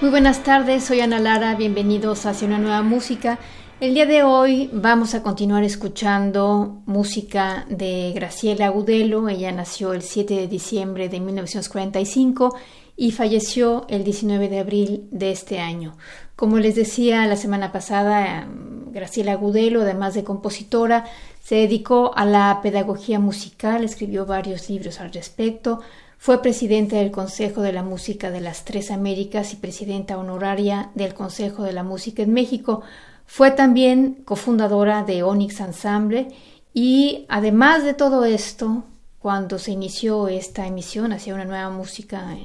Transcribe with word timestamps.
Muy 0.00 0.10
buenas 0.10 0.44
tardes, 0.44 0.84
soy 0.84 1.00
Ana 1.00 1.18
Lara, 1.18 1.56
bienvenidos 1.56 2.24
hacia 2.24 2.46
una 2.46 2.58
nueva 2.58 2.82
música. 2.82 3.40
El 3.80 3.94
día 3.94 4.06
de 4.06 4.22
hoy 4.22 4.70
vamos 4.72 5.14
a 5.14 5.24
continuar 5.24 5.64
escuchando 5.64 6.82
música 6.86 7.66
de 7.68 8.12
Graciela 8.14 8.66
Agudelo. 8.66 9.28
Ella 9.28 9.50
nació 9.50 9.94
el 9.94 10.02
7 10.02 10.34
de 10.34 10.46
diciembre 10.46 11.08
de 11.08 11.18
1945 11.18 12.54
y 12.96 13.10
falleció 13.10 13.86
el 13.88 14.04
19 14.04 14.48
de 14.48 14.60
abril 14.60 15.08
de 15.10 15.32
este 15.32 15.58
año. 15.58 15.96
Como 16.36 16.60
les 16.60 16.76
decía 16.76 17.26
la 17.26 17.36
semana 17.36 17.72
pasada, 17.72 18.46
Graciela 18.92 19.32
Agudelo, 19.32 19.82
además 19.82 20.14
de 20.14 20.22
compositora, 20.22 21.06
se 21.42 21.56
dedicó 21.56 22.12
a 22.14 22.24
la 22.24 22.60
pedagogía 22.62 23.18
musical, 23.18 23.82
escribió 23.82 24.26
varios 24.26 24.70
libros 24.70 25.00
al 25.00 25.12
respecto, 25.12 25.80
fue 26.18 26.42
presidenta 26.42 26.96
del 26.96 27.12
Consejo 27.12 27.62
de 27.62 27.72
la 27.72 27.84
Música 27.84 28.32
de 28.32 28.40
las 28.40 28.64
Tres 28.64 28.90
Américas 28.90 29.52
y 29.52 29.56
presidenta 29.56 30.18
honoraria 30.18 30.90
del 30.94 31.14
Consejo 31.14 31.62
de 31.62 31.72
la 31.72 31.84
Música 31.84 32.24
en 32.24 32.32
México. 32.32 32.82
Fue 33.24 33.52
también 33.52 34.22
cofundadora 34.24 35.04
de 35.04 35.22
Onyx 35.22 35.60
Ensemble 35.60 36.28
y 36.74 37.24
además 37.28 37.84
de 37.84 37.94
todo 37.94 38.24
esto, 38.24 38.82
cuando 39.20 39.58
se 39.58 39.70
inició 39.70 40.26
esta 40.28 40.66
emisión 40.66 41.12
hacia 41.12 41.34
una 41.34 41.44
nueva 41.44 41.70
música 41.70 42.36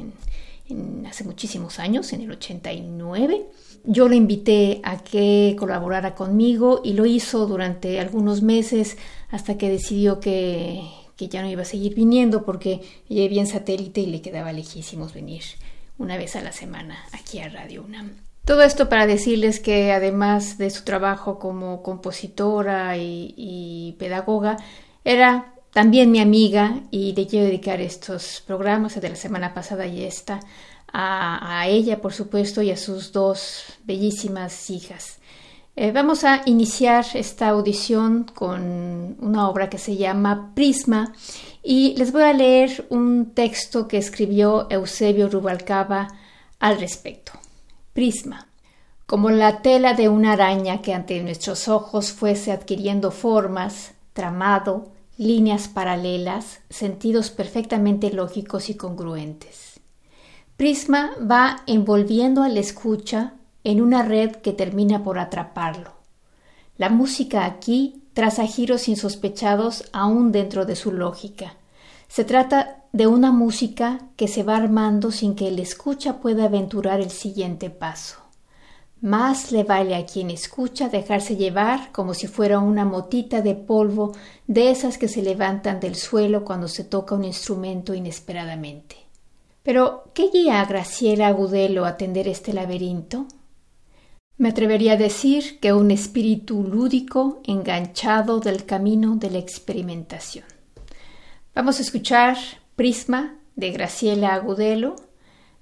hace 1.08 1.24
muchísimos 1.24 1.80
años, 1.80 2.14
en 2.14 2.22
el 2.22 2.32
89, 2.32 3.48
yo 3.86 4.08
le 4.08 4.16
invité 4.16 4.82
a 4.84 5.04
que 5.04 5.56
colaborara 5.60 6.16
conmigo 6.16 6.82
y 6.84 6.94
lo 6.94 7.06
hizo 7.06 7.48
durante 7.48 8.00
algunos 8.00 8.42
meses 8.44 8.98
hasta 9.30 9.58
que 9.58 9.70
decidió 9.70 10.20
que, 10.20 10.82
que 11.16 11.28
ya 11.28 11.42
no 11.42 11.50
iba 11.50 11.62
a 11.62 11.66
seguir 11.66 11.96
viniendo 11.96 12.44
porque 12.44 12.82
ella 13.10 13.22
vivía 13.24 13.42
en 13.42 13.48
satélite 13.48 14.02
y 14.02 14.08
le 14.08 14.22
quedaba 14.22 14.52
lejísimos 14.52 15.14
venir 15.14 15.44
una 15.98 16.18
vez 16.18 16.36
a 16.36 16.42
la 16.42 16.52
semana 16.52 16.98
aquí 17.12 17.40
a 17.40 17.50
Radio 17.50 17.84
UNAM. 17.84 18.18
Todo 18.46 18.64
esto 18.64 18.90
para 18.90 19.08
decirles 19.08 19.60
que 19.62 19.94
además 19.94 20.58
de 20.58 20.70
su 20.70 20.84
trabajo 20.84 21.40
como 21.40 21.82
compositora 21.82 22.98
y, 22.98 23.96
pedagoga, 24.00 24.58
era 25.06 25.54
también 25.72 26.12
mi 26.12 26.20
amiga 26.20 26.82
y 26.92 27.14
le 27.14 27.26
quiero 27.26 27.46
dedicar 27.46 27.80
estos 27.80 28.44
programas 28.46 29.00
de 29.00 29.10
la 29.10 29.16
semana 29.16 29.54
pasada 29.54 29.86
y 29.88 30.04
esta 30.04 30.42
a, 30.92 31.60
a 31.62 31.68
ella, 31.68 32.02
por 32.02 32.14
supuesto, 32.14 32.62
y 32.62 32.72
a 32.72 32.78
sus 32.78 33.14
dos 33.14 33.64
bellísimas 33.86 34.70
hijas. 34.70 35.20
Eh, 35.76 35.92
vamos 35.92 36.24
a 36.24 36.44
iniciar 36.46 37.04
esta 37.16 37.50
audición 37.50 38.26
con 38.26 39.18
una 39.20 39.50
obra 39.50 39.70
que 39.70 39.80
se 39.80 39.98
llama 39.98 40.52
Prisma 40.54 41.14
y 41.64 41.96
les 41.98 42.12
voy 42.12 42.22
a 42.22 42.34
leer 42.34 42.86
un 42.92 43.32
texto 43.34 43.88
que 43.88 43.98
escribió 43.98 44.68
Eusebio 44.70 45.30
Rubalcaba 45.30 46.10
al 46.60 46.80
respecto. 46.80 47.32
Prisma. 47.94 48.48
Como 49.08 49.32
la 49.32 49.64
tela 49.64 49.96
de 49.96 50.10
una 50.10 50.34
araña 50.34 50.82
que 50.82 50.94
ante 50.94 51.22
nuestros 51.24 51.68
ojos 51.68 52.12
fuese 52.12 52.52
adquiriendo 52.52 53.10
formas, 53.10 53.94
tramado, 54.14 54.92
líneas 55.18 55.68
paralelas, 55.68 56.60
sentidos 56.70 57.32
perfectamente 57.32 58.12
lógicos 58.12 58.70
y 58.70 58.76
congruentes. 58.76 59.80
Prisma 60.56 61.12
va 61.20 61.64
envolviendo 61.66 62.44
al 62.44 62.58
escucha 62.58 63.34
en 63.64 63.82
una 63.82 64.04
red 64.04 64.32
que 64.38 64.54
termina 64.54 65.04
por 65.04 65.20
atraparlo. 65.20 65.92
La 66.78 66.90
música 66.90 67.46
aquí 67.46 68.04
traza 68.14 68.46
giros 68.46 68.88
insospechados 68.88 69.90
aún 69.92 70.32
dentro 70.32 70.66
de 70.66 70.76
su 70.76 70.92
lógica. 70.92 71.56
Se 72.08 72.24
trata 72.24 72.84
de 72.92 73.08
una 73.08 73.32
música 73.32 74.02
que 74.16 74.28
se 74.28 74.44
va 74.44 74.56
armando 74.56 75.12
sin 75.12 75.36
que 75.36 75.48
el 75.48 75.60
escucha 75.60 76.20
pueda 76.20 76.46
aventurar 76.46 77.02
el 77.02 77.10
siguiente 77.10 77.70
paso. 77.70 78.18
Más 79.02 79.52
le 79.52 79.64
vale 79.64 79.96
a 79.96 80.06
quien 80.06 80.30
escucha 80.30 80.88
dejarse 80.88 81.36
llevar 81.36 81.92
como 81.92 82.14
si 82.14 82.28
fuera 82.28 82.60
una 82.60 82.86
motita 82.86 83.42
de 83.42 83.54
polvo 83.54 84.14
de 84.48 84.72
esas 84.72 84.98
que 84.98 85.10
se 85.10 85.22
levantan 85.22 85.80
del 85.80 85.96
suelo 85.96 86.46
cuando 86.46 86.68
se 86.68 86.86
toca 86.86 87.16
un 87.16 87.26
instrumento 87.26 87.94
inesperadamente. 87.94 88.96
Pero, 89.62 90.06
¿qué 90.14 90.30
guía 90.30 90.62
a 90.62 90.66
Graciela 90.66 91.28
Agudelo 91.28 91.86
a 91.86 91.98
tender 91.98 92.28
este 92.28 92.54
laberinto? 92.54 93.26
Me 94.38 94.50
atrevería 94.50 94.94
a 94.94 94.98
decir 94.98 95.60
que 95.60 95.74
un 95.74 95.92
espíritu 95.92 96.64
lúdico 96.64 97.42
enganchado 97.46 98.40
del 98.40 98.66
camino 98.66 99.16
de 99.16 99.30
la 99.30 99.38
experimentación. 99.38 100.46
Vamos 101.54 101.78
a 101.78 101.84
escuchar 101.84 102.38
Prisma 102.76 103.36
de 103.56 103.72
Graciela 103.72 104.34
Agudelo 104.34 104.96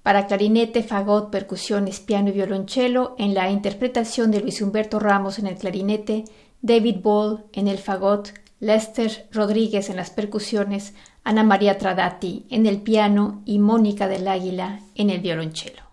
para 0.03 0.25
clarinete, 0.25 0.83
fagot, 0.83 1.29
percusiones, 1.29 1.99
piano 1.99 2.29
y 2.29 2.31
violonchelo 2.31 3.15
en 3.19 3.33
la 3.33 3.51
interpretación 3.51 4.31
de 4.31 4.39
Luis 4.39 4.61
Humberto 4.61 4.99
Ramos 4.99 5.37
en 5.37 5.47
el 5.47 5.57
clarinete, 5.57 6.23
David 6.61 6.97
Ball 7.03 7.43
en 7.51 7.67
el 7.67 7.77
fagot, 7.77 8.33
Lester 8.61 9.27
Rodríguez 9.31 9.89
en 9.89 9.97
las 9.97 10.11
percusiones, 10.11 10.93
Ana 11.23 11.43
María 11.43 11.77
Tradati 11.77 12.45
en 12.49 12.65
el 12.65 12.81
piano 12.81 13.41
y 13.45 13.59
Mónica 13.59 14.07
del 14.07 14.27
Águila 14.27 14.79
en 14.95 15.09
el 15.09 15.19
violonchelo. 15.19 15.90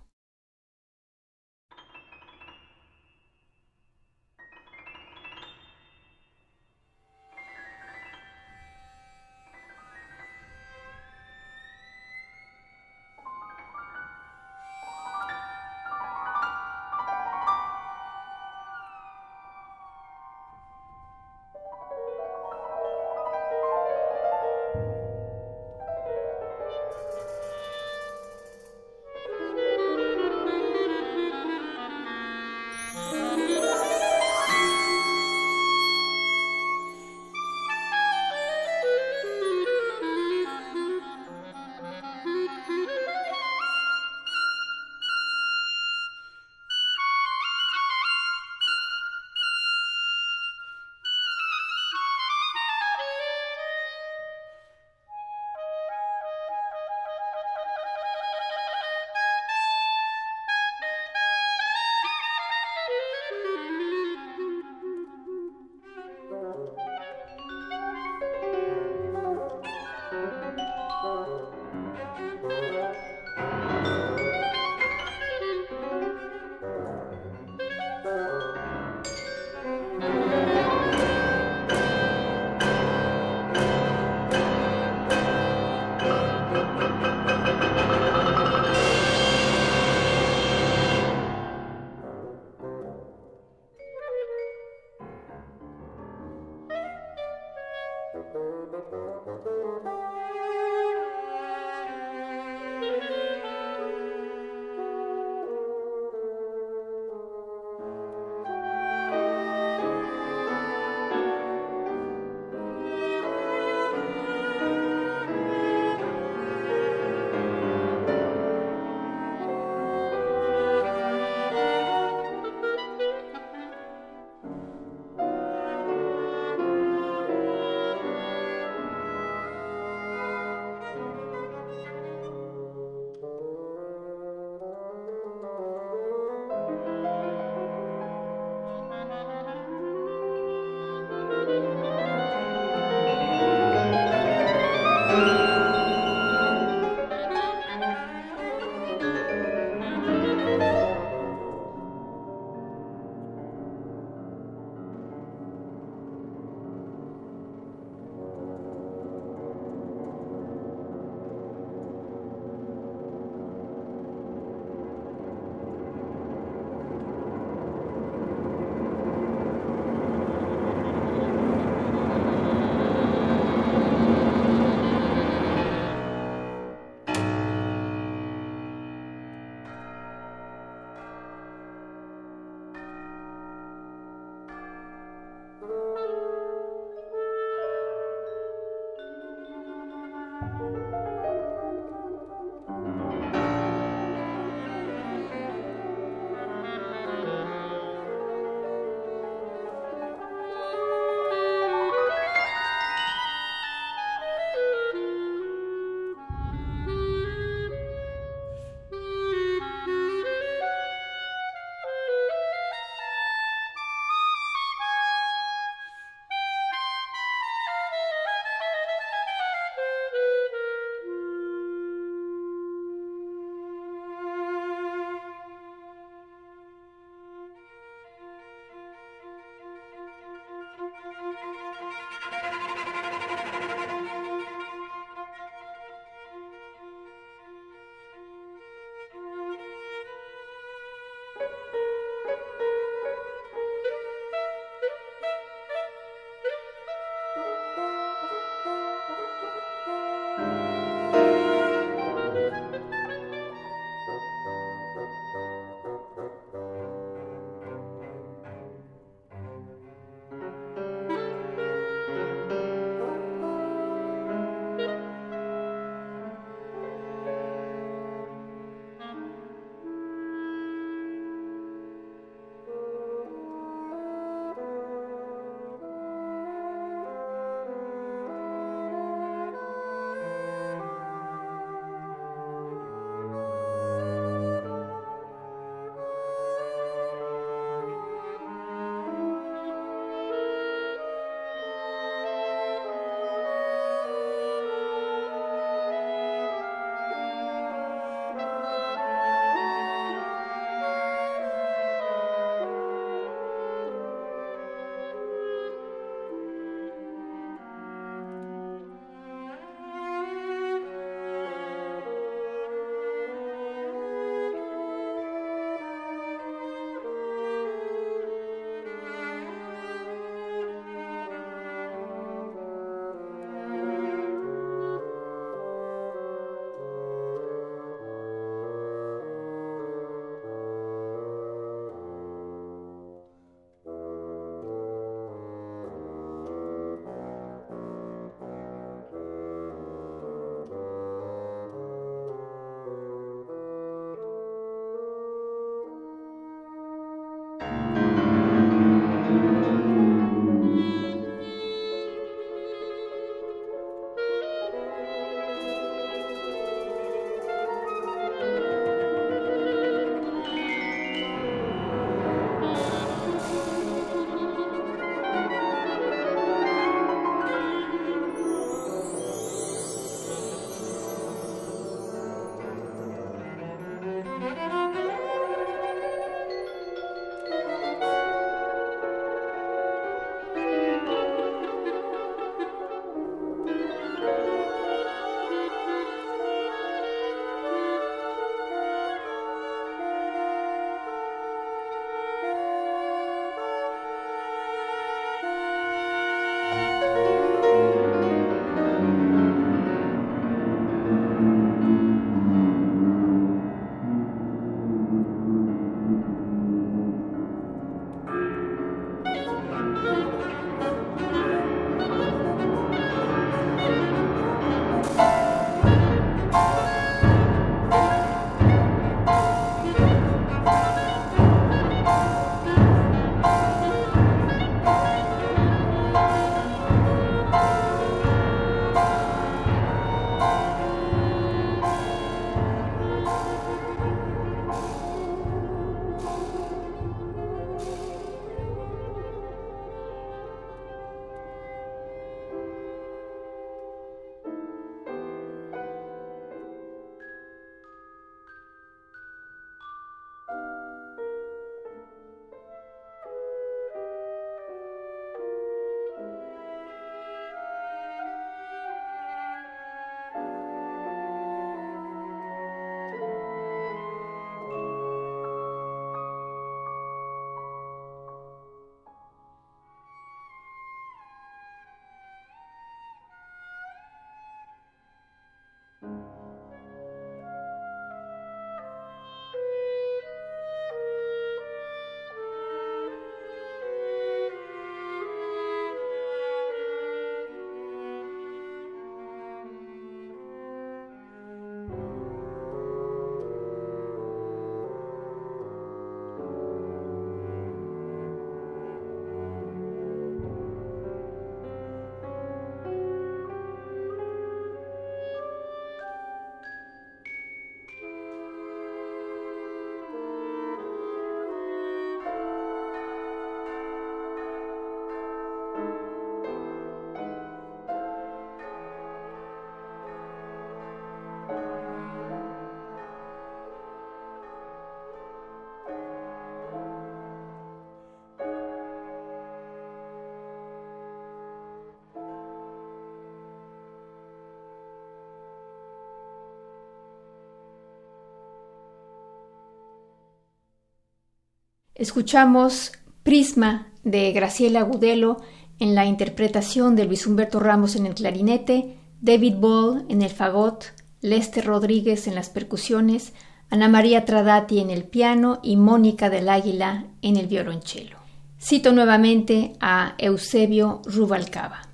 Escuchamos 541.99 542.93
Prisma 543.25 543.89
de 544.05 544.31
Graciela 544.31 544.81
Agudelo 544.81 545.39
en 545.81 545.97
la 545.97 546.07
interpretación 546.07 546.95
de 546.95 547.05
Luis 547.05 547.27
Humberto 547.27 547.59
Ramos 547.59 547.97
en 547.97 548.07
el 548.07 548.15
clarinete, 548.15 548.97
David 549.21 549.57
Ball 549.57 550.07
en 550.09 550.23
el 550.23 550.31
fagot, 550.31 550.85
Lester 551.23 551.67
Rodríguez 551.67 552.29
en 552.29 552.37
las 552.37 552.51
percusiones, 552.51 553.33
Ana 553.69 553.89
María 553.89 554.25
Tradati 554.25 554.79
en 554.79 554.91
el 554.91 555.03
piano 555.03 555.59
y 555.61 555.77
Mónica 555.77 556.31
del 556.31 556.49
Águila 556.49 557.07
en 557.21 557.37
el 557.37 557.49
violonchelo. 557.49 558.17
Cito 558.61 558.93
nuevamente 558.93 559.73
a 559.81 560.15
Eusebio 560.19 561.03
Rubalcaba. 561.05 561.89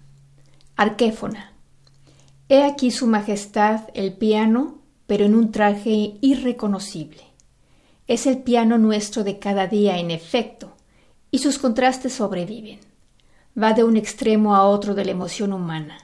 Arquéfona. 0.76 1.54
He 2.50 2.62
aquí 2.62 2.90
su 2.90 3.06
majestad 3.06 3.88
el 3.94 4.12
piano, 4.12 4.82
pero 5.06 5.24
en 5.24 5.34
un 5.34 5.50
traje 5.50 6.18
irreconocible. 6.20 7.33
Es 8.06 8.26
el 8.26 8.38
piano 8.38 8.76
nuestro 8.76 9.24
de 9.24 9.38
cada 9.38 9.66
día, 9.66 9.98
en 9.98 10.10
efecto, 10.10 10.72
y 11.30 11.38
sus 11.38 11.58
contrastes 11.58 12.12
sobreviven. 12.12 12.80
Va 13.60 13.72
de 13.72 13.82
un 13.82 13.96
extremo 13.96 14.54
a 14.54 14.66
otro 14.66 14.94
de 14.94 15.06
la 15.06 15.12
emoción 15.12 15.52
humana. 15.52 15.96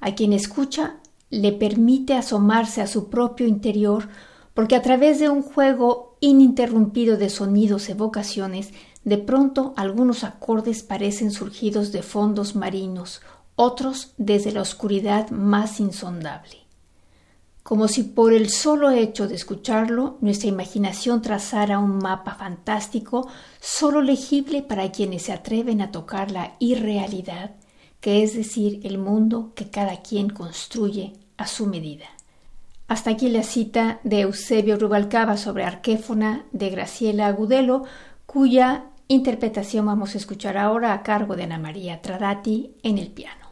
A 0.00 0.14
quien 0.14 0.32
escucha 0.32 0.96
le 1.30 1.50
permite 1.50 2.14
asomarse 2.14 2.80
a 2.80 2.86
su 2.86 3.08
propio 3.08 3.46
interior 3.46 4.08
porque 4.54 4.76
a 4.76 4.82
través 4.82 5.18
de 5.18 5.30
un 5.30 5.42
juego 5.42 6.16
ininterrumpido 6.20 7.16
de 7.16 7.30
sonidos 7.30 7.88
evocaciones, 7.88 8.70
de 9.02 9.18
pronto 9.18 9.74
algunos 9.76 10.24
acordes 10.24 10.82
parecen 10.82 11.32
surgidos 11.32 11.90
de 11.90 12.02
fondos 12.02 12.54
marinos, 12.54 13.20
otros 13.56 14.12
desde 14.16 14.52
la 14.52 14.60
oscuridad 14.60 15.30
más 15.30 15.80
insondable. 15.80 16.61
Como 17.62 17.86
si 17.86 18.02
por 18.02 18.32
el 18.32 18.50
solo 18.50 18.90
hecho 18.90 19.28
de 19.28 19.36
escucharlo 19.36 20.18
nuestra 20.20 20.48
imaginación 20.48 21.22
trazara 21.22 21.78
un 21.78 21.98
mapa 21.98 22.34
fantástico 22.34 23.28
solo 23.60 24.02
legible 24.02 24.62
para 24.62 24.90
quienes 24.90 25.22
se 25.22 25.32
atreven 25.32 25.80
a 25.80 25.92
tocar 25.92 26.32
la 26.32 26.54
irrealidad, 26.58 27.52
que 28.00 28.24
es 28.24 28.34
decir, 28.34 28.80
el 28.82 28.98
mundo 28.98 29.52
que 29.54 29.70
cada 29.70 30.02
quien 30.02 30.28
construye 30.28 31.12
a 31.36 31.46
su 31.46 31.66
medida. 31.66 32.06
Hasta 32.88 33.10
aquí 33.10 33.28
la 33.28 33.44
cita 33.44 34.00
de 34.02 34.22
Eusebio 34.22 34.76
Rubalcaba 34.76 35.36
sobre 35.36 35.64
Arquéfona 35.64 36.44
de 36.50 36.68
Graciela 36.68 37.28
Agudelo, 37.28 37.84
cuya 38.26 38.86
interpretación 39.06 39.86
vamos 39.86 40.14
a 40.14 40.18
escuchar 40.18 40.58
ahora 40.58 40.92
a 40.92 41.02
cargo 41.02 41.36
de 41.36 41.44
Ana 41.44 41.58
María 41.58 42.02
Tradati 42.02 42.74
en 42.82 42.98
el 42.98 43.12
piano. 43.12 43.42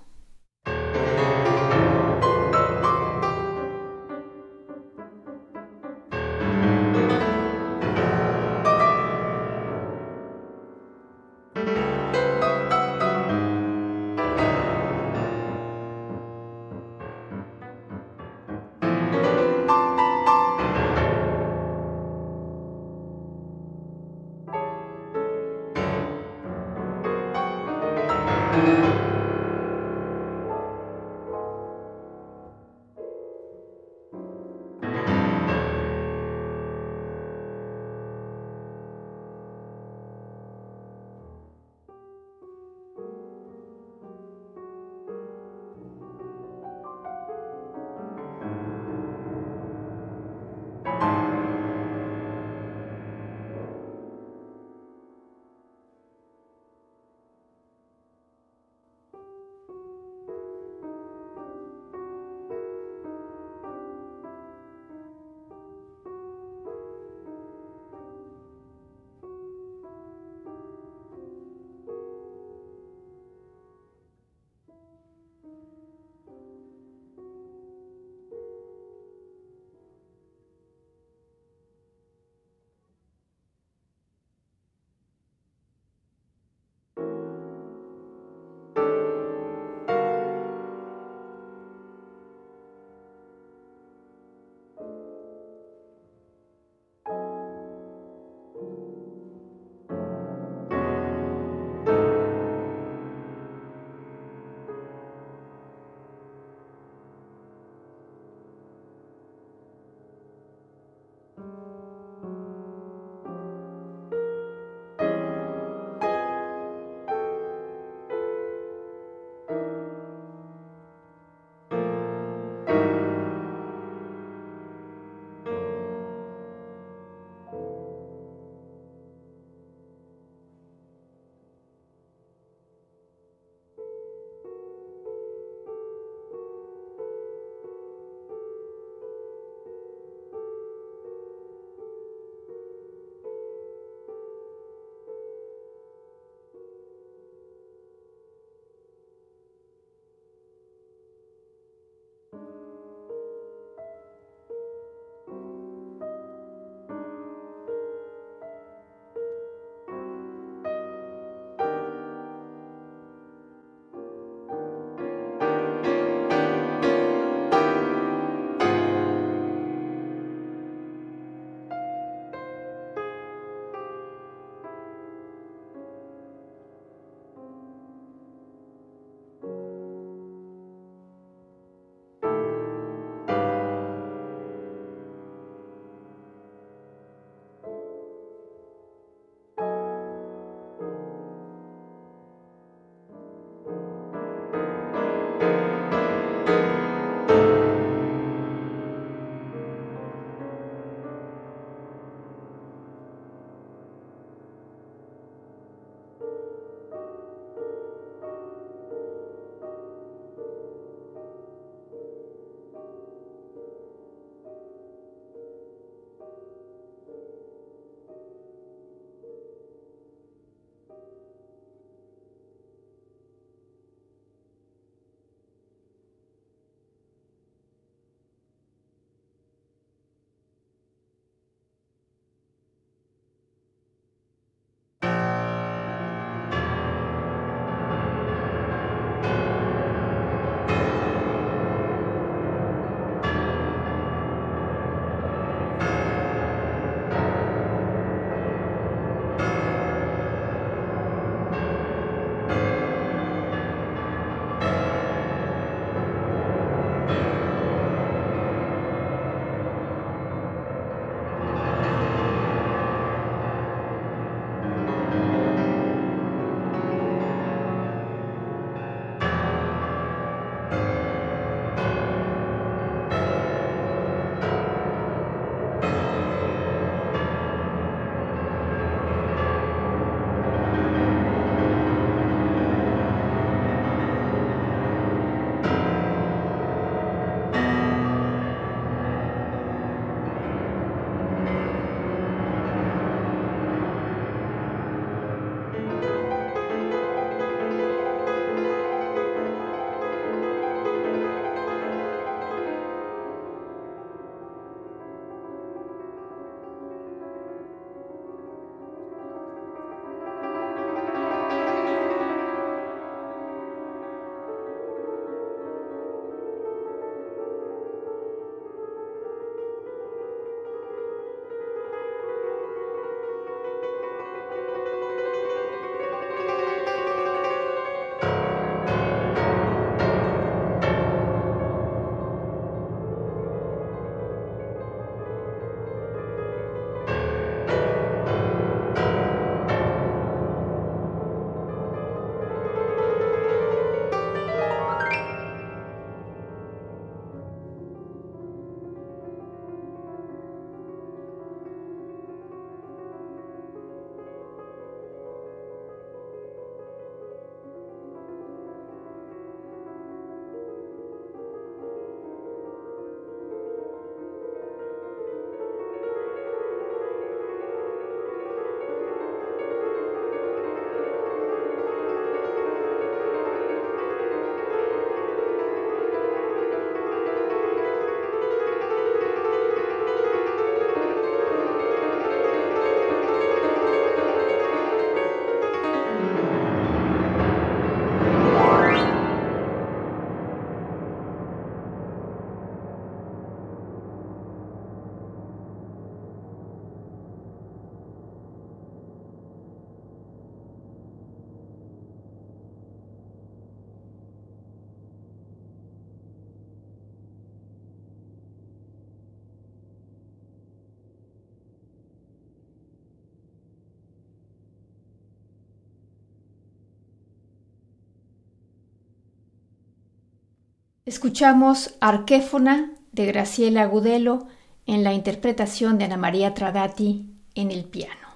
Escuchamos 421.11 421.97
Arquéfona 421.99 422.93
de 423.11 423.27
Graciela 423.27 423.83
Agudelo 423.83 424.47
en 424.87 425.03
la 425.03 425.13
interpretación 425.13 425.99
de 425.99 426.05
Ana 426.05 426.17
María 426.17 426.55
Tradati 426.55 427.27
en 427.57 427.73
el 427.73 427.83
piano. 427.83 428.29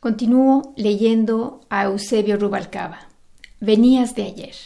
Continúo 0.00 0.74
leyendo 0.76 1.60
a 1.70 1.84
Eusebio 1.84 2.36
Rubalcaba. 2.36 2.98
Venías 3.60 4.16
de 4.16 4.24
ayer. 4.24 4.56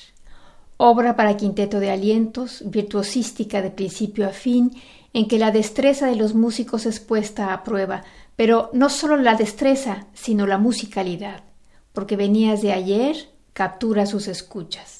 Obra 0.78 1.16
para 1.16 1.36
quinteto 1.36 1.80
de 1.80 1.90
alientos, 1.90 2.62
virtuosística 2.64 3.60
de 3.60 3.72
principio 3.72 4.26
a 4.26 4.30
fin, 4.30 4.72
en 5.12 5.28
que 5.28 5.38
la 5.38 5.50
destreza 5.50 6.06
de 6.06 6.16
los 6.16 6.32
músicos 6.32 6.86
es 6.86 6.98
puesta 6.98 7.52
a 7.52 7.62
prueba, 7.62 8.04
pero 8.36 8.70
no 8.72 8.88
solo 8.88 9.18
la 9.18 9.34
destreza, 9.34 10.06
sino 10.14 10.46
la 10.46 10.56
musicalidad, 10.56 11.44
porque 11.92 12.16
venías 12.16 12.62
de 12.62 12.72
ayer 12.72 13.28
captura 13.52 14.06
sus 14.06 14.28
escuchas. 14.28 14.97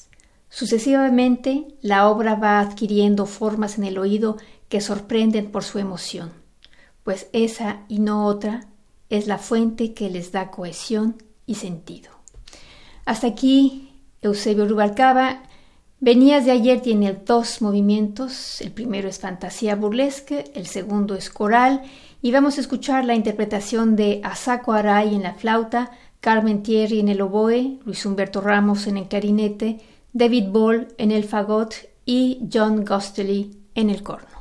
Sucesivamente, 0.49 1.67
la 1.81 2.09
obra 2.09 2.35
va 2.35 2.59
adquiriendo 2.59 3.25
formas 3.25 3.77
en 3.77 3.83
el 3.83 3.97
oído 3.97 4.37
que 4.67 4.81
sorprenden 4.81 5.51
por 5.51 5.63
su 5.63 5.79
emoción, 5.79 6.31
pues 7.03 7.27
esa 7.33 7.81
y 7.87 7.99
no 7.99 8.25
otra 8.25 8.67
es 9.09 9.27
la 9.27 9.37
fuente 9.37 9.93
que 9.93 10.09
les 10.09 10.31
da 10.31 10.51
cohesión 10.51 11.15
y 11.45 11.55
sentido. 11.55 12.11
Hasta 13.05 13.27
aquí, 13.27 13.89
Eusebio 14.21 14.67
Rubalcaba. 14.67 15.43
Venías 15.99 16.45
de 16.45 16.51
ayer 16.51 16.81
tiene 16.81 17.11
dos 17.13 17.61
movimientos, 17.61 18.61
el 18.61 18.71
primero 18.71 19.09
es 19.09 19.19
fantasía 19.19 19.75
burlesque, 19.75 20.45
el 20.53 20.65
segundo 20.67 21.15
es 21.15 21.29
coral, 21.29 21.81
y 22.21 22.31
vamos 22.31 22.57
a 22.57 22.61
escuchar 22.61 23.03
la 23.03 23.15
interpretación 23.15 23.95
de 23.95 24.21
Asako 24.23 24.73
Arai 24.73 25.13
en 25.13 25.23
la 25.23 25.33
flauta, 25.33 25.91
Carmen 26.21 26.63
Thierry 26.63 26.99
en 26.99 27.09
el 27.09 27.21
oboe, 27.21 27.79
Luis 27.83 28.05
Humberto 28.05 28.39
Ramos 28.39 28.87
en 28.87 28.97
el 28.97 29.07
clarinete, 29.07 29.79
David 30.13 30.49
Ball 30.49 30.87
en 30.97 31.11
el 31.11 31.23
fagot 31.23 31.75
y 32.05 32.47
John 32.51 32.83
Gostley 32.83 33.51
en 33.75 33.89
el 33.89 34.01
corno. 34.01 34.38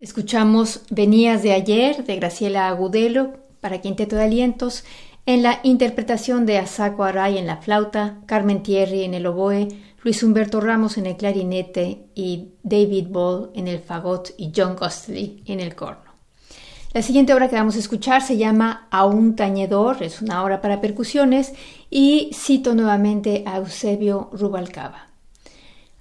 Escuchamos 0.00 0.82
Venías 0.90 1.42
de 1.42 1.52
ayer 1.52 2.04
de 2.04 2.14
Graciela 2.14 2.68
Agudelo 2.68 3.32
para 3.60 3.80
Quinteto 3.80 4.14
de 4.14 4.22
Alientos 4.22 4.84
en 5.26 5.42
la 5.42 5.58
interpretación 5.64 6.46
de 6.46 6.56
Asako 6.58 7.02
Aray 7.02 7.36
en 7.36 7.48
la 7.48 7.56
flauta, 7.56 8.20
Carmen 8.26 8.62
Thierry 8.62 9.02
en 9.02 9.14
el 9.14 9.26
oboe, 9.26 9.66
Luis 10.04 10.22
Humberto 10.22 10.60
Ramos 10.60 10.98
en 10.98 11.06
el 11.06 11.16
clarinete 11.16 12.04
y 12.14 12.50
David 12.62 13.08
Ball 13.08 13.50
en 13.54 13.66
el 13.66 13.80
fagot 13.80 14.34
y 14.36 14.52
John 14.56 14.76
Costley 14.76 15.42
en 15.46 15.58
el 15.58 15.74
corno. 15.74 16.12
La 16.92 17.02
siguiente 17.02 17.34
obra 17.34 17.48
que 17.48 17.56
vamos 17.56 17.74
a 17.74 17.80
escuchar 17.80 18.22
se 18.22 18.36
llama 18.36 18.86
A 18.92 19.04
un 19.04 19.34
tañedor, 19.34 20.00
es 20.04 20.22
una 20.22 20.44
obra 20.44 20.60
para 20.60 20.80
percusiones 20.80 21.54
y 21.90 22.30
cito 22.32 22.76
nuevamente 22.76 23.42
a 23.46 23.56
Eusebio 23.56 24.30
Rubalcaba. 24.32 25.08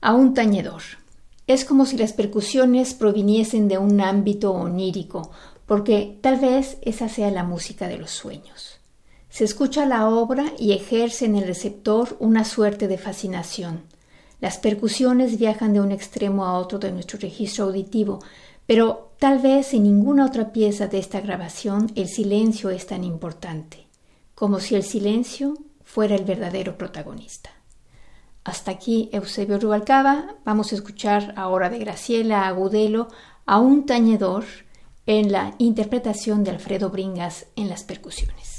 A 0.02 0.14
un 0.14 0.36
tañedor. 0.36 0.84
Es 1.48 1.64
como 1.64 1.86
si 1.86 1.98
las 1.98 2.12
percusiones 2.12 2.94
proviniesen 2.94 3.70
de 3.70 3.78
un 3.78 4.02
ámbito 4.02 4.52
onírico, 4.52 5.32
porque 5.66 6.18
tal 6.22 6.40
vez 6.40 6.78
esa 6.82 7.08
sea 7.08 7.32
la 7.32 7.44
música 7.44 7.88
de 7.88 7.98
los 7.98 8.12
sueños. 8.12 8.80
Se 9.30 9.46
escucha 9.46 9.86
la 9.86 10.10
obra 10.10 10.52
y 10.60 10.74
ejerce 10.74 11.26
en 11.26 11.36
el 11.36 11.48
receptor 11.48 12.18
una 12.20 12.44
suerte 12.44 12.90
de 12.90 12.98
fascinación. 12.98 13.84
Las 14.42 14.58
percusiones 14.58 15.40
viajan 15.40 15.74
de 15.74 15.80
un 15.80 15.92
extremo 15.92 16.46
a 16.46 16.58
otro 16.58 16.80
de 16.80 16.92
nuestro 16.92 17.18
registro 17.18 17.66
auditivo, 17.66 18.20
pero 18.66 19.12
tal 19.18 19.40
vez 19.40 19.74
en 19.74 19.84
ninguna 19.84 20.26
otra 20.26 20.52
pieza 20.52 20.88
de 20.88 21.00
esta 21.00 21.22
grabación 21.22 21.92
el 21.96 22.10
silencio 22.10 22.70
es 22.70 22.88
tan 22.88 23.04
importante, 23.06 23.88
como 24.36 24.60
si 24.60 24.76
el 24.76 24.84
silencio 24.84 25.58
fuera 25.84 26.16
el 26.16 26.26
verdadero 26.26 26.78
protagonista. 26.78 27.57
Hasta 28.48 28.72
aquí 28.72 29.10
Eusebio 29.12 29.60
Rubalcaba. 29.60 30.38
Vamos 30.46 30.72
a 30.72 30.76
escuchar 30.76 31.34
ahora 31.36 31.70
de 31.70 31.80
Graciela 31.80 32.48
Agudelo 32.48 33.10
a 33.46 33.60
un 33.60 33.86
tañedor 33.86 34.46
en 35.06 35.34
la 35.34 35.56
interpretación 35.58 36.46
de 36.46 36.52
Alfredo 36.52 36.90
Bringas 36.90 37.48
en 37.58 37.68
las 37.68 37.84
percusiones. 37.84 38.57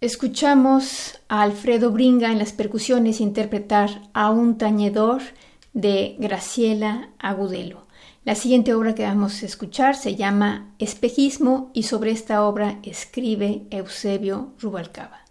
Escuchamos 0.00 1.18
a 1.26 1.42
Alfredo 1.42 1.90
Bringa 1.90 2.30
en 2.30 2.38
las 2.38 2.52
percusiones 2.52 3.20
interpretar 3.20 4.08
a 4.12 4.30
un 4.30 4.56
tañedor 4.56 5.22
de 5.72 6.14
Graciela 6.20 7.10
Agudelo. 7.18 7.88
La 8.24 8.36
siguiente 8.36 8.74
obra 8.74 8.94
que 8.94 9.02
vamos 9.02 9.42
a 9.42 9.46
escuchar 9.46 9.96
se 9.96 10.14
llama 10.14 10.72
Espejismo 10.78 11.72
y 11.74 11.82
sobre 11.82 12.12
esta 12.12 12.44
obra 12.46 12.78
escribe 12.84 13.66
Eusebio 13.72 14.52
Rubalcaba. 14.60 15.24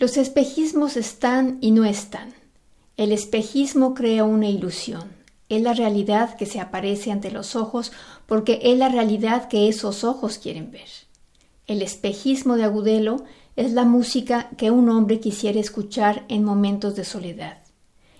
Los 0.00 0.16
espejismos 0.16 0.96
están 0.96 1.58
y 1.60 1.70
no 1.70 1.84
están. 1.84 2.34
El 2.96 3.12
espejismo 3.12 3.94
crea 3.94 4.24
una 4.24 4.48
ilusión. 4.48 5.12
Es 5.48 5.62
la 5.62 5.74
realidad 5.74 6.36
que 6.36 6.46
se 6.46 6.58
aparece 6.58 7.12
ante 7.12 7.30
los 7.30 7.54
ojos 7.54 7.92
porque 8.26 8.58
es 8.64 8.76
la 8.76 8.88
realidad 8.88 9.46
que 9.46 9.68
esos 9.68 10.02
ojos 10.02 10.38
quieren 10.38 10.72
ver. 10.72 10.88
El 11.68 11.82
espejismo 11.82 12.56
de 12.56 12.64
Agudelo 12.64 13.24
es 13.56 13.72
la 13.72 13.84
música 13.84 14.50
que 14.58 14.70
un 14.70 14.90
hombre 14.90 15.18
quisiera 15.18 15.58
escuchar 15.58 16.26
en 16.28 16.44
momentos 16.44 16.94
de 16.94 17.04
soledad. 17.04 17.58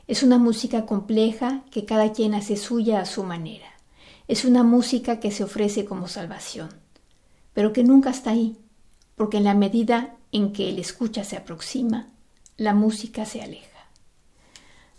Es 0.08 0.22
una 0.22 0.38
música 0.38 0.86
compleja 0.86 1.62
que 1.70 1.84
cada 1.84 2.12
quien 2.12 2.34
hace 2.34 2.56
suya 2.56 3.00
a 3.00 3.06
su 3.06 3.22
manera. 3.22 3.66
Es 4.28 4.46
una 4.46 4.62
música 4.62 5.20
que 5.20 5.30
se 5.30 5.44
ofrece 5.44 5.84
como 5.84 6.08
salvación, 6.08 6.70
pero 7.52 7.74
que 7.74 7.84
nunca 7.84 8.10
está 8.10 8.30
ahí, 8.30 8.56
porque 9.14 9.36
en 9.36 9.44
la 9.44 9.54
medida 9.54 10.16
en 10.32 10.54
que 10.54 10.70
el 10.70 10.78
escucha 10.78 11.22
se 11.22 11.36
aproxima, 11.36 12.08
la 12.56 12.72
música 12.72 13.26
se 13.26 13.42
aleja. 13.42 13.75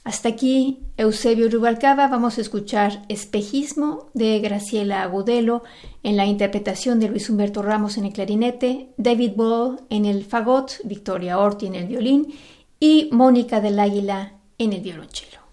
Hasta 0.08 0.30
aquí, 0.30 0.80
Eusebio 0.96 1.50
Rubalcaba, 1.50 2.08
vamos 2.08 2.38
a 2.38 2.42
escuchar 2.42 3.04
Espejismo 3.10 4.08
de 4.14 4.40
Graciela 4.40 5.04
Agudelo 5.04 5.64
en 6.02 6.16
la 6.16 6.26
interpretación 6.26 7.02
de 7.02 7.10
Luis 7.10 7.30
Humberto 7.30 7.62
Ramos 7.62 7.98
en 7.98 8.06
el 8.06 8.14
clarinete, 8.14 8.94
David 8.96 9.34
Ball 9.36 9.82
en 9.90 10.06
el 10.06 10.24
fagot, 10.24 10.80
Victoria 10.86 11.38
Orti 11.40 11.66
en 11.66 11.76
el 11.76 11.88
violín 11.88 12.34
y 12.80 13.10
Mónica 13.12 13.60
del 13.60 13.82
Águila 13.82 14.36
en 14.58 14.72
el 14.72 14.80
violonchelo. 14.80 15.47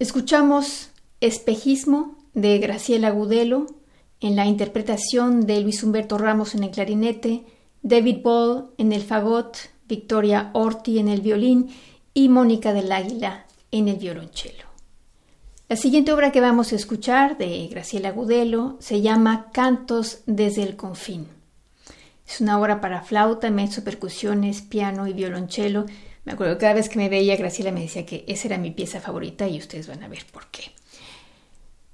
Escuchamos 0.00 0.88
Espejismo 1.20 2.16
de 2.32 2.58
Graciela 2.58 3.08
Agudelo 3.08 3.66
en 4.20 4.34
la 4.34 4.46
interpretación 4.46 5.42
de 5.44 5.60
Luis 5.60 5.82
Humberto 5.82 6.16
Ramos 6.16 6.54
en 6.54 6.64
el 6.64 6.70
clarinete, 6.70 7.44
David 7.82 8.22
Ball 8.22 8.70
en 8.78 8.94
el 8.94 9.02
fagot, 9.02 9.58
Victoria 9.86 10.52
Orti 10.54 11.00
en 11.00 11.08
el 11.08 11.20
violín 11.20 11.68
y 12.14 12.30
Mónica 12.30 12.72
del 12.72 12.90
Águila 12.90 13.44
en 13.70 13.88
el 13.88 13.96
violonchelo. 13.96 14.64
La 15.68 15.76
siguiente 15.76 16.14
obra 16.14 16.32
que 16.32 16.40
vamos 16.40 16.72
a 16.72 16.76
escuchar 16.76 17.36
de 17.36 17.68
Graciela 17.68 18.08
Agudelo 18.08 18.78
se 18.80 19.02
llama 19.02 19.50
Cantos 19.52 20.22
desde 20.24 20.62
el 20.62 20.76
Confín. 20.76 21.26
Es 22.26 22.40
una 22.40 22.58
obra 22.58 22.80
para 22.80 23.02
flauta, 23.02 23.50
mezzo, 23.50 23.84
percusiones, 23.84 24.62
piano 24.62 25.06
y 25.06 25.12
violonchelo 25.12 25.84
me 26.24 26.32
acuerdo 26.32 26.58
cada 26.58 26.74
vez 26.74 26.88
que 26.88 26.98
me 26.98 27.08
veía 27.08 27.36
Graciela 27.36 27.72
me 27.72 27.80
decía 27.80 28.04
que 28.06 28.24
esa 28.28 28.48
era 28.48 28.58
mi 28.58 28.70
pieza 28.70 29.00
favorita 29.00 29.48
y 29.48 29.58
ustedes 29.58 29.88
van 29.88 30.02
a 30.02 30.08
ver 30.08 30.24
por 30.30 30.46
qué. 30.48 30.72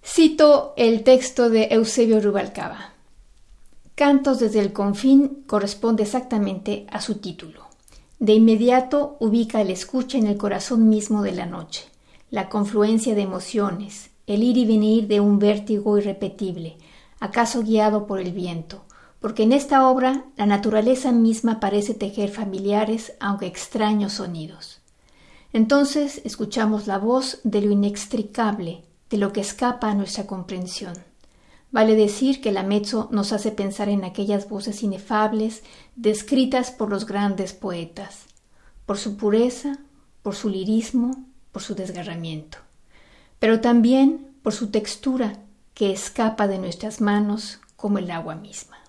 Cito 0.04 0.74
el 0.76 1.02
texto 1.02 1.50
de 1.50 1.68
Eusebio 1.70 2.20
Rubalcaba. 2.20 2.92
Cantos 3.94 4.40
desde 4.40 4.60
el 4.60 4.72
confín 4.72 5.44
corresponde 5.46 6.04
exactamente 6.04 6.86
a 6.90 7.00
su 7.00 7.16
título. 7.16 7.66
De 8.18 8.32
inmediato 8.32 9.16
ubica 9.20 9.60
el 9.60 9.70
escucha 9.70 10.16
en 10.16 10.26
el 10.26 10.38
corazón 10.38 10.88
mismo 10.88 11.22
de 11.22 11.32
la 11.32 11.46
noche, 11.46 11.84
la 12.30 12.48
confluencia 12.48 13.14
de 13.14 13.22
emociones, 13.22 14.10
el 14.26 14.42
ir 14.42 14.56
y 14.56 14.64
venir 14.64 15.06
de 15.06 15.20
un 15.20 15.38
vértigo 15.38 15.98
irrepetible, 15.98 16.76
acaso 17.20 17.62
guiado 17.62 18.06
por 18.06 18.20
el 18.20 18.32
viento, 18.32 18.85
porque 19.26 19.42
en 19.42 19.50
esta 19.50 19.88
obra 19.88 20.24
la 20.36 20.46
naturaleza 20.46 21.10
misma 21.10 21.58
parece 21.58 21.94
tejer 21.94 22.30
familiares 22.30 23.14
aunque 23.18 23.46
extraños 23.46 24.12
sonidos. 24.12 24.78
Entonces 25.52 26.20
escuchamos 26.24 26.86
la 26.86 26.98
voz 26.98 27.40
de 27.42 27.60
lo 27.60 27.72
inextricable, 27.72 28.84
de 29.10 29.16
lo 29.16 29.32
que 29.32 29.40
escapa 29.40 29.90
a 29.90 29.96
nuestra 29.96 30.28
comprensión. 30.28 30.94
Vale 31.72 31.96
decir 31.96 32.40
que 32.40 32.52
la 32.52 32.62
mezzo 32.62 33.08
nos 33.10 33.32
hace 33.32 33.50
pensar 33.50 33.88
en 33.88 34.04
aquellas 34.04 34.48
voces 34.48 34.84
inefables 34.84 35.64
descritas 35.96 36.70
por 36.70 36.88
los 36.88 37.04
grandes 37.04 37.52
poetas, 37.52 38.26
por 38.86 38.96
su 38.96 39.16
pureza, 39.16 39.76
por 40.22 40.36
su 40.36 40.50
lirismo, 40.50 41.26
por 41.50 41.62
su 41.62 41.74
desgarramiento, 41.74 42.58
pero 43.40 43.60
también 43.60 44.36
por 44.44 44.52
su 44.52 44.70
textura 44.70 45.40
que 45.74 45.90
escapa 45.90 46.46
de 46.46 46.60
nuestras 46.60 47.00
manos 47.00 47.58
como 47.74 47.98
el 47.98 48.12
agua 48.12 48.36
misma. 48.36 48.85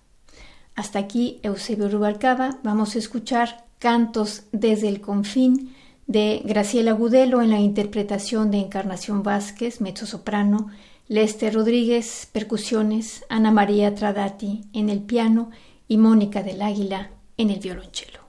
Hasta 0.78 1.00
aquí 1.00 1.40
Eusebio 1.42 1.90
Rubalcaba. 1.90 2.60
Vamos 2.64 2.96
a 2.96 3.00
escuchar 3.00 3.66
Cantos 3.80 4.44
desde 4.52 4.88
el 4.88 5.02
Confín 5.02 5.76
de 6.06 6.44
Graciela 6.46 6.92
Gudelo 6.92 7.42
en 7.42 7.50
la 7.50 7.60
interpretación 7.60 8.52
de 8.52 8.60
Encarnación 8.60 9.24
Vázquez, 9.24 9.82
mezzo-soprano, 9.82 10.68
Lester 11.08 11.56
Rodríguez, 11.56 12.30
percusiones, 12.32 13.26
Ana 13.28 13.50
María 13.50 13.96
Tradati 13.96 14.66
en 14.72 14.92
el 14.92 15.02
piano 15.02 15.50
y 15.88 15.98
Mónica 15.98 16.44
del 16.44 16.62
Águila 16.62 17.10
en 17.38 17.50
el 17.50 17.60
violonchelo. 17.60 18.27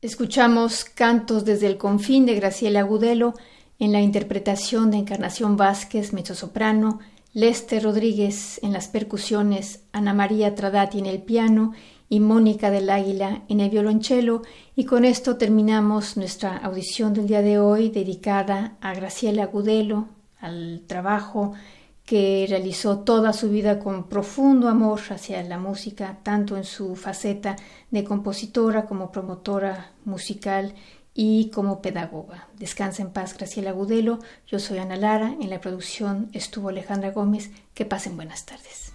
Escuchamos 0.00 0.84
Cantos 0.84 1.44
desde 1.44 1.66
el 1.66 1.76
Confín 1.76 2.24
de 2.24 2.36
Graciela 2.36 2.80
Agudelo 2.80 3.34
en 3.80 3.90
la 3.90 4.00
interpretación 4.00 4.92
de 4.92 4.98
Encarnación 4.98 5.56
Vázquez, 5.56 6.12
mezzosoprano, 6.12 7.00
Lester 7.32 7.82
Rodríguez 7.82 8.60
en 8.62 8.72
las 8.72 8.86
percusiones, 8.86 9.82
Ana 9.90 10.14
María 10.14 10.54
Tradati 10.54 11.00
en 11.00 11.06
el 11.06 11.20
piano 11.20 11.72
y 12.08 12.20
Mónica 12.20 12.70
del 12.70 12.90
Águila 12.90 13.42
en 13.48 13.58
el 13.58 13.70
violonchelo. 13.70 14.42
Y 14.76 14.84
con 14.84 15.04
esto 15.04 15.36
terminamos 15.36 16.16
nuestra 16.16 16.56
audición 16.56 17.12
del 17.12 17.26
día 17.26 17.42
de 17.42 17.58
hoy 17.58 17.88
dedicada 17.88 18.76
a 18.80 18.94
Graciela 18.94 19.42
Agudelo, 19.42 20.10
al 20.38 20.84
trabajo 20.86 21.54
que 22.08 22.46
realizó 22.48 23.00
toda 23.00 23.34
su 23.34 23.50
vida 23.50 23.78
con 23.78 24.08
profundo 24.08 24.70
amor 24.70 24.98
hacia 25.10 25.42
la 25.42 25.58
música, 25.58 26.20
tanto 26.22 26.56
en 26.56 26.64
su 26.64 26.96
faceta 26.96 27.54
de 27.90 28.02
compositora 28.02 28.86
como 28.86 29.12
promotora 29.12 29.92
musical 30.06 30.72
y 31.12 31.50
como 31.50 31.82
pedagoga. 31.82 32.48
Descansa 32.58 33.02
en 33.02 33.10
paz, 33.10 33.36
Graciela 33.36 33.72
Gudelo. 33.72 34.20
Yo 34.46 34.58
soy 34.58 34.78
Ana 34.78 34.96
Lara. 34.96 35.34
En 35.38 35.50
la 35.50 35.60
producción 35.60 36.30
estuvo 36.32 36.70
Alejandra 36.70 37.10
Gómez. 37.10 37.50
Que 37.74 37.84
pasen 37.84 38.16
buenas 38.16 38.46
tardes. 38.46 38.94